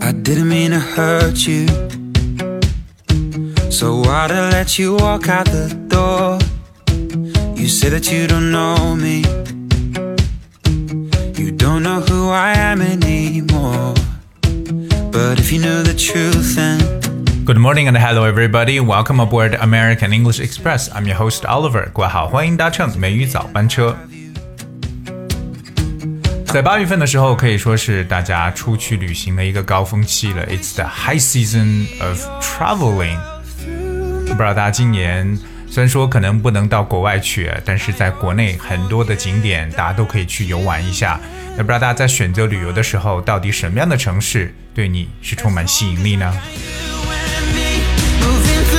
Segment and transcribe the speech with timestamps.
[0.00, 1.66] I didn't mean to hurt you.
[3.70, 6.38] So why'd I let you walk out the door?
[7.56, 9.22] You say that you don't know me.
[11.40, 13.94] You don't know who I am anymore.
[15.10, 17.01] But if you knew the truth, then.
[17.44, 18.78] Good morning and hello everybody.
[18.78, 20.88] Welcome aboard American English Express.
[20.94, 21.90] I'm your host Oliver.
[21.92, 23.96] 各位好，欢迎搭乘美语早班车。
[26.46, 30.46] 在八月份的时候，可以说是大家出去旅行的一个高峰期了。
[30.46, 33.18] It's the high season of traveling。
[34.28, 35.36] 不知道大家今年
[35.68, 41.18] 虽然说可能不能到国外去，但是在国内很多的景点大家都可以去游玩一下。
[41.56, 46.32] 那不知道大家在选择旅游的时候，到底什么样的城市对你是充满吸引力呢？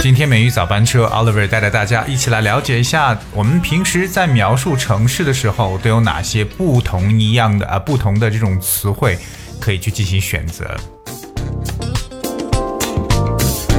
[0.03, 9.17] 今天美语早班车，Oliver 带着大家一起来了解一下，我们平时在描述城市的时候都有哪些不同一样的啊不同的这种词汇
[9.61, 10.75] 可以去进行选择。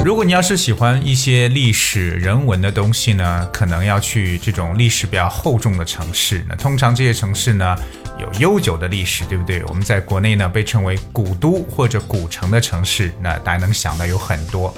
[0.02, 6.42] 如果你要是喜欢一些历史人文的东西呢，可能要去这种历史比较厚重的城市。
[6.48, 7.76] 那通常这些城市呢
[8.18, 9.62] 有悠久的历史，对不对？
[9.64, 14.74] 我们在国内呢被称为古都或者古城的城市，那大家能想到有很多。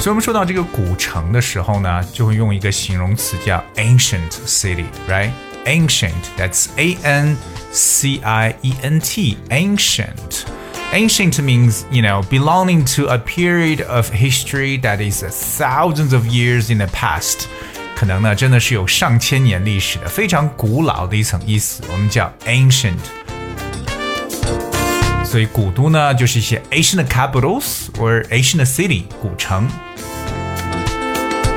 [0.00, 7.36] 所以，我们说到这个古城的时候呢，就会用一个形容词叫 ancient city，right？Ancient，that's A N
[7.72, 15.00] C I E N T，ancient。Ancient means, you know, belonging to a period of history that
[15.00, 17.46] is thousands of years in the past.
[17.96, 22.94] 可能呢，真的是有上千年历史的，非常古老的一层意思，我们叫 ancient。
[25.24, 29.68] 所以古都呢，就是一些 ancient capitals or ancient city 古城。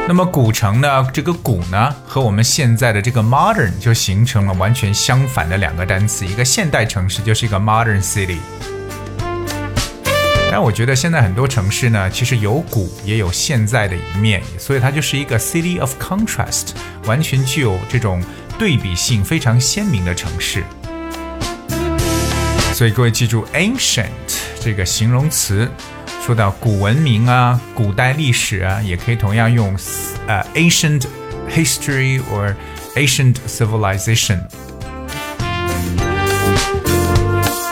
[0.06, 1.08] 那么古城呢？
[1.14, 6.26] 这个古呢，和我们现在的这个 modern 就形成了完全相反的两个单词。
[6.26, 8.36] 一个现代城市就是一个 modern city。
[10.50, 16.72] 但我觉得现在很多城市呢，其实有古也有现在的一面，所以它就是一个 city of contrast，
[17.06, 18.22] 完全具有这种
[18.58, 20.62] 对比性非常鲜明的城市。
[22.74, 24.04] 所以各位记住 ancient
[24.60, 25.66] 这个形容词。
[26.24, 29.76] 说到古文明啊，古代历史啊，也可以同样用
[30.26, 31.02] 呃 ancient
[31.54, 32.54] history or
[32.96, 34.38] ancient civilization。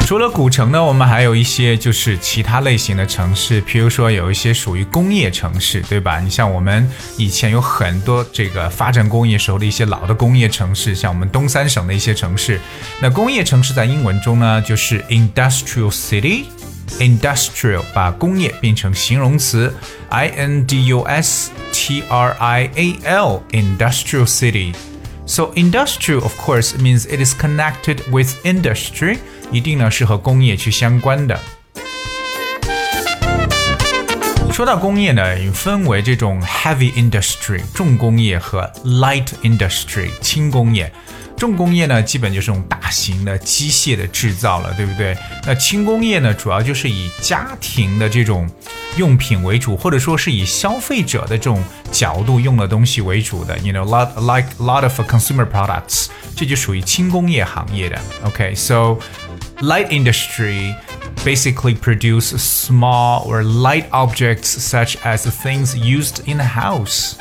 [0.06, 6.20] 除了古城呢，我们还有一些就是其他类型的城市，比如说有一些属于工业城市，对吧？
[6.20, 6.86] 你像我们
[7.16, 12.60] 以前有很多这个发展工业时候的一些老的工业城市，像我们东三省的一些城市。
[13.00, 16.44] 那工业城市在英文中呢，就是 industrial city。
[16.99, 19.73] industrial 把工业变成形容词，
[20.09, 27.05] i n d u s t r i a l industrial city。So industrial of course means
[27.05, 29.17] it is connected with industry，
[29.51, 31.39] 一定呢是和工业去相关的。
[34.51, 40.91] 说到工业呢，分为这种 heavy industry 重工业和 light industry 轻工业。
[41.41, 45.15] 重工业呢，基本就是这种大型的机械的制造了，对不对？
[45.45, 48.49] 那轻工业呢，主要就是以家庭的这种
[48.97, 53.55] 用品为主，或者说是以消费者的这种角度用的东西为主的。
[53.59, 57.99] You know, lot like lot of consumer products，这就属于轻工业行业的。
[58.23, 58.97] OK，so
[59.59, 60.73] light industry
[61.23, 67.11] basically produce small or light objects such as things used in a house。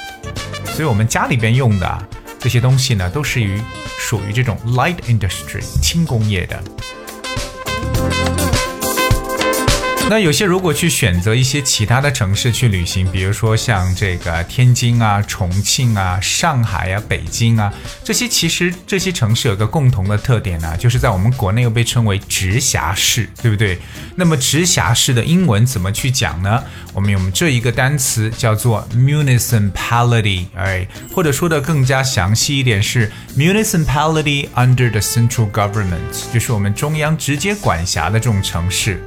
[0.64, 2.08] 所以我们家里边用的。
[2.41, 3.61] 这些东西呢，都是于
[3.99, 6.61] 属于这种 light industry 轻工业的。
[10.11, 17.73] 那有些如果去选择一些其他的城市去旅行，比如说像这个天津啊、重庆啊、上海啊、北京啊，
[18.03, 23.79] 这些其实这些城市有个共同的特点呢，就是在我们国内又被称为直辖市，对不对？
[24.17, 26.61] 那么直辖市的英文怎么去讲呢？
[26.93, 30.85] 我们用这一个单词叫做 municipality，哎，
[31.15, 39.01] 或者说的更加详细一点是 municipality under the central government，就是我们中央直接管辖的这种城市。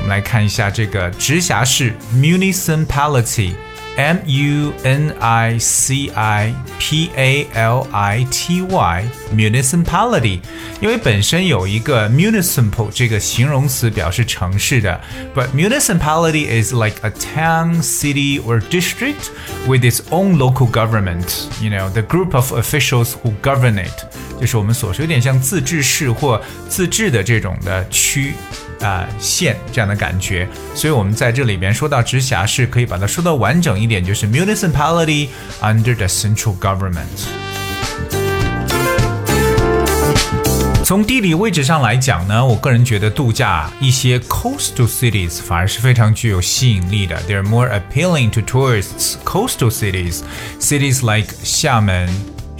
[0.00, 9.04] 们来看一下这个直辖市 municipality，m u n i c i p a l i t y
[9.34, 10.40] municipality，
[10.80, 15.00] 因为本身有一个 municipal 这个形容词表示城市的，
[15.34, 19.30] but municipality is like a town, city or district
[19.66, 21.46] with its own local government.
[21.60, 24.04] You know, the group of officials who govern it，
[24.38, 28.34] 就是我们所说有点像自治市或自治的这种的区。
[28.80, 35.28] 啊、呃、县这样的感觉，所以我们在这里边说到直辖市，可以把它说的完整一点，就是 municipality
[35.60, 37.26] under the central government。
[40.84, 47.20] 从地理位置上来讲呢，我个人觉得度假一些 coastal cities 反而是非常具有吸引力的。
[47.28, 49.16] They're more appealing to tourists.
[49.24, 50.20] Coastal cities,
[50.60, 52.08] cities like 厦门、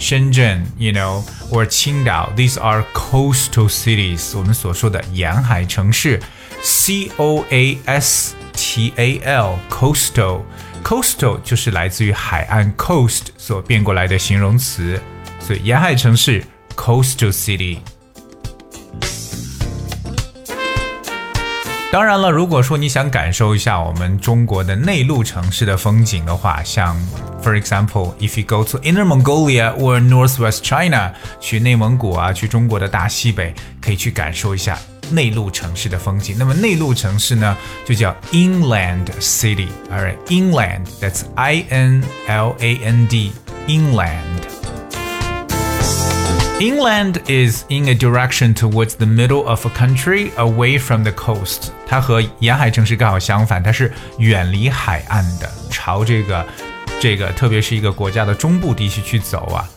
[0.01, 4.37] 深圳，you know, or 青岛，these are coastal cities.
[4.37, 6.19] 我们所说的沿海城市，
[6.61, 10.41] C O A S T A L, coastal.
[10.83, 15.01] Coastal 就是来自于海岸 coast 所变过来的形容词，
[15.39, 16.43] 所以沿海城市
[16.75, 17.79] coastal city。
[21.91, 26.97] 当然了，如果说你想感受一下我们中国的内陆城市的风景的话，像
[27.41, 34.77] for example if you go to Inner Mongolia or Northwest China，去内蒙古啊，去中国的大西北，可以去感受一下
[35.11, 36.35] 内陆城市的风景。
[36.37, 37.55] 那么内陆城市呢，
[37.85, 44.60] 就叫 inland city，alright，inland that's I N L A N D，inland。
[46.61, 51.69] Inland is in a direction towards the middle of a country away from the coast。
[51.87, 56.43] 它和沿海城市刚好相反，它是远离海岸的，朝这个
[56.99, 59.69] 这个，特别是一个国家的中部地区去走啊，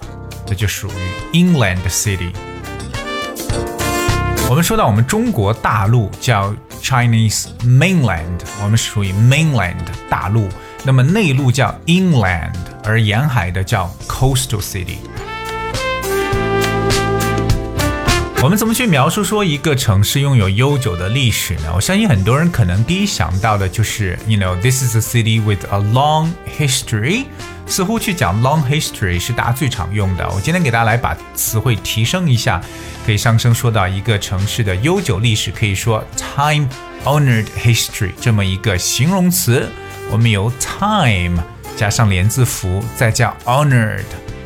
[0.46, 2.32] 这就属于 inland city。
[4.48, 9.76] 我们说到我们中国大陆叫 Chinese mainland，我们属于 mainland
[10.08, 10.48] 大陆，
[10.82, 14.96] 那么内陆叫 inland，而沿海的叫 coastal city。
[18.45, 21.73] 我们怎么去描述说一个城市拥有悠久的历史呢？
[21.73, 27.25] 我相信很多人可能第一想到的就是，you know，this is a city with a long history。
[27.65, 30.29] 似乎去讲 long history 是大家最常用的。
[30.29, 32.61] 我今天给大家来把词汇提升一下，
[33.03, 39.67] 可以上升说到一个城市的悠久历史，可以说 time-honored history 这么一个形容词。
[40.11, 41.41] 我们由 time
[41.75, 44.03] 加上连字符，再加 honored。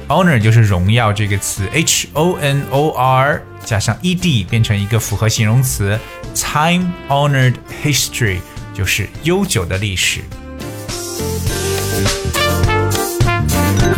[0.10, 5.98] Honor 就是荣耀这个词，h o n o r 加上 e d 变成一个复合形容词
[6.34, 7.54] ，time honored
[7.84, 8.40] history
[8.74, 10.22] 就是悠久的历史。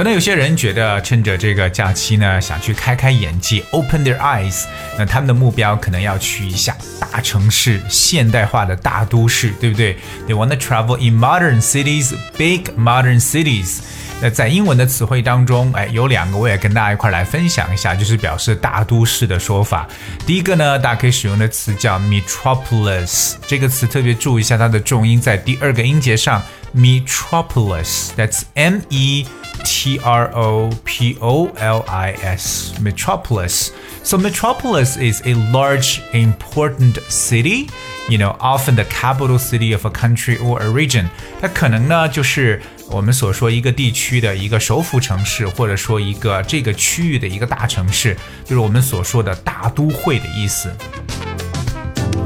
[0.01, 4.63] 可能有些人觉得趁着这个假期呢，想去开开眼界，open their eyes。
[4.97, 9.95] 那他们的目标可能要去一下大城市、现代化的大都市，对不对
[10.27, 13.81] ？They want to travel in modern cities, big modern cities。
[14.19, 19.87] 那在英文的词汇当中，哎，有两个我也跟大家一块来分享一下，就是表示大都市的说法。
[20.25, 26.41] 第一个呢，大家可以使用的词叫 metropolis，这个词特别注意一下它的重音在第二个音节上
[26.74, 29.26] ，metropolis，that's M E
[29.64, 37.68] T R O P O L I S，metropolis。So metropolis is a large, important city.
[38.08, 41.06] You know, often the capital city of a country or a region.
[41.40, 50.70] 它可能呢就是我们所说一个地区的一个首府城市，或者说一个这个区域的一个大城市，就是我们所说的大都会的意思。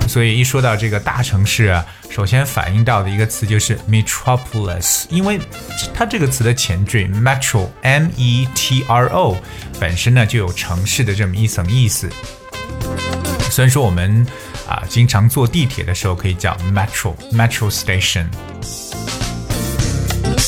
[0.07, 5.40] 所以一说到这个大城市啊，首先反映到的一个词就是 metropolis，因为
[5.94, 9.38] 它这个词的前缀 metro，m e t r o，
[9.80, 12.10] 本身呢就有城市的这么一层意思。
[13.50, 14.25] 虽然说我们
[14.68, 18.28] 啊经常坐地铁的时候可以叫 metro，metro station。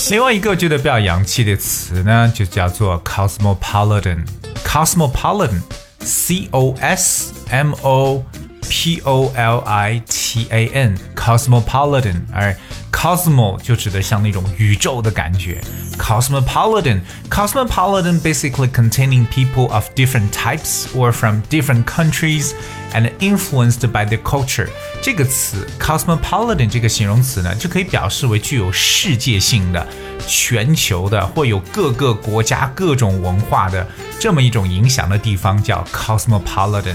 [0.10, 4.26] 另外一个觉得比较洋气的词呢，就叫做 cosmopolitan。
[4.64, 8.24] cosmopolitan，c o s m o
[8.69, 12.23] p o l i t a n，cosmopolitan。
[12.33, 12.57] 而
[12.91, 15.61] cosmo 就指的像那种宇宙的感觉。
[15.99, 22.53] cosmopolitan，cosmopolitan basically containing people of different types or from different countries
[22.93, 24.69] and influenced by the culture。
[25.01, 29.87] 这个词 cosmopolitan 这个形容词呢，就可以表示为具有世界性的、
[30.27, 33.87] 全球的，或有各个国家各种文化的
[34.21, 36.95] 这么一种影响的地方，叫 cosmopolitan。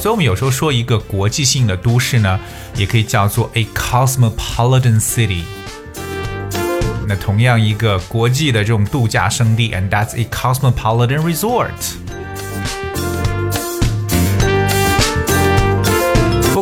[0.00, 2.38] 所以，我们有时候说一个国际性的都市呢，
[2.76, 5.42] 也可以叫做 a cosmopolitan city。
[7.08, 12.05] 那同样一个国际的这种度假胜地，and that's a cosmopolitan resort。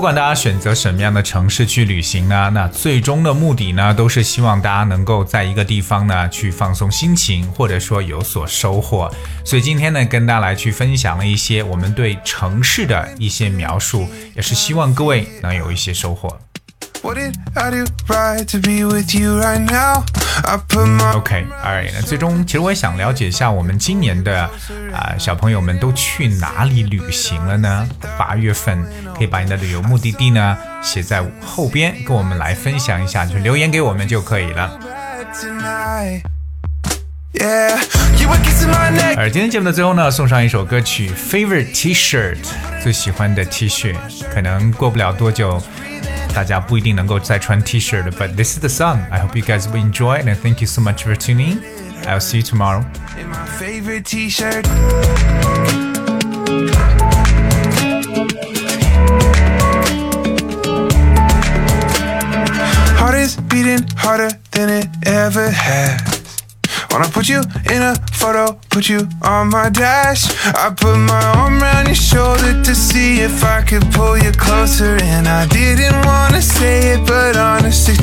[0.04, 9.11] 不管大家选择什么样的城市去旅行呢，那最终的目的呢，都是希望大家能够在一个地方呢去放松心情，或者说有所收获。
[9.46, 14.06] 所以今天呢，跟大家来去分享了一些我们对城市的一些描述，
[14.37, 16.38] 也是希望各位能有一些收获。
[21.14, 21.90] OK, alright.
[21.94, 24.50] 那最终其实我也想了解一下，我们今年的啊、
[25.11, 27.87] 呃、小朋友们都去哪里旅行了呢？
[28.18, 28.82] 八月份
[29.16, 34.78] 可以把你的旅游目的地呢写在后边，跟我们来分享一下，就留言给我们就可以了。
[37.34, 38.30] You.
[39.16, 42.37] 而今天节目的最后呢，送上一首歌曲《Favorite T-shirt》，
[42.82, 43.94] 最喜欢的 T 恤。
[44.32, 45.62] 可能过不了多久，
[46.34, 48.12] 大家不一定能够再穿 T-shirt 了。
[48.12, 49.00] But this is the song.
[49.12, 51.62] I hope you guys will enjoy, and thank you so much for tuning.
[52.05, 52.86] I'll see you tomorrow.
[53.19, 54.65] In my favorite t-shirt.
[62.98, 66.19] Heart is beating harder than it ever has.
[66.91, 70.25] Wanna put you in a photo, put you on my dash.
[70.55, 74.96] I put my arm around your shoulder to see if I could pull you closer.
[75.02, 77.94] And I didn't wanna say it, but honestly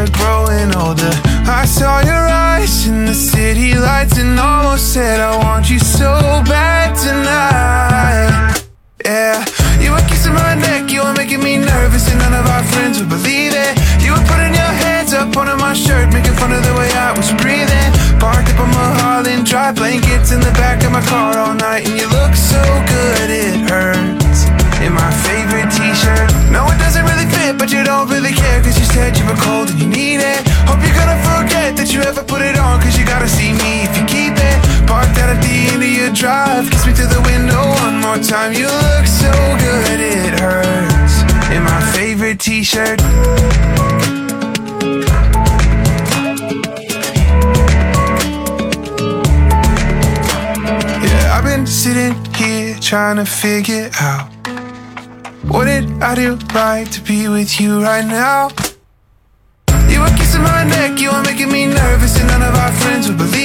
[0.00, 1.12] of growing older.
[1.46, 6.12] I saw your eyes in the city lights and almost said, I want you so
[6.46, 8.64] bad tonight.
[9.04, 9.44] Yeah,
[9.80, 13.00] you were kissing my neck, you were making me nervous, and none of our friends
[13.00, 13.72] would believe it.
[14.04, 17.12] You were putting your hands up under my shirt, making fun of the way I
[17.16, 17.90] was breathing.
[18.20, 21.88] Parked up on Mulholland Drive, blankets in the back of my car all night,
[36.20, 38.52] drive, kiss me through the window one more time.
[38.52, 39.32] You look so
[39.64, 41.22] good it hurts.
[41.50, 43.00] In my favorite t-shirt.
[51.00, 54.28] Yeah, I've been sitting here trying to figure out
[55.48, 58.50] what did I do right to be with you right now?
[59.88, 63.08] You were kissing my neck, you were making me nervous, and none of our friends
[63.08, 63.39] would believe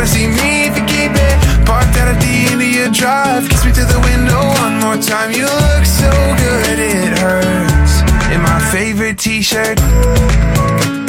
[0.00, 1.66] gotta see me if you keep it.
[1.66, 4.96] Parked out at the end of your drive, kiss me through the window one more
[4.96, 5.30] time.
[5.30, 8.00] You look so good it hurts.
[8.32, 10.99] In my favorite t-shirt.